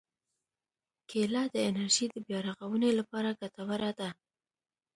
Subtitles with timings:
[1.09, 4.09] کېله د انرژي د بیا رغونې لپاره ګټوره ده.